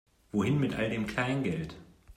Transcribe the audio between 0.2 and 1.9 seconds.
Wohin mit all dem Kleingeld?